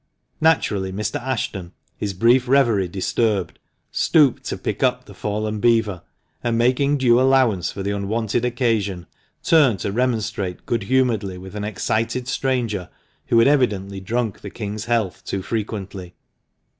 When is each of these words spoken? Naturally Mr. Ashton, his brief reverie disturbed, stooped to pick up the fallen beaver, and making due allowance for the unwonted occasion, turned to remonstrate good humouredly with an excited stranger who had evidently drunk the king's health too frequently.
Naturally 0.41 0.91
Mr. 0.91 1.21
Ashton, 1.21 1.73
his 1.95 2.15
brief 2.15 2.47
reverie 2.47 2.87
disturbed, 2.87 3.59
stooped 3.91 4.43
to 4.45 4.57
pick 4.57 4.81
up 4.81 5.05
the 5.05 5.13
fallen 5.13 5.59
beaver, 5.59 6.01
and 6.43 6.57
making 6.57 6.97
due 6.97 7.21
allowance 7.21 7.71
for 7.71 7.83
the 7.83 7.91
unwonted 7.91 8.43
occasion, 8.43 9.05
turned 9.43 9.77
to 9.81 9.91
remonstrate 9.91 10.65
good 10.65 10.81
humouredly 10.85 11.37
with 11.37 11.53
an 11.55 11.63
excited 11.63 12.27
stranger 12.27 12.89
who 13.27 13.37
had 13.37 13.47
evidently 13.47 13.99
drunk 13.99 14.41
the 14.41 14.49
king's 14.49 14.85
health 14.85 15.23
too 15.23 15.43
frequently. 15.43 16.15